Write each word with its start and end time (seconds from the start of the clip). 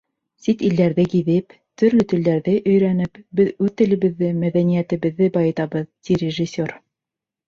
Сит 0.43 0.61
илдәрҙе 0.67 1.03
гиҙеп, 1.09 1.51
төрлө 1.81 2.05
телдәрҙе 2.13 2.53
өйрәнеп, 2.71 3.19
беҙ 3.39 3.51
үҙ 3.65 3.69
телебеҙҙе, 3.81 4.31
мәҙәниәтебеҙҙе 4.45 5.29
байытабыҙ, 5.37 5.87
ти 6.09 6.19
режиссер. 6.23 6.75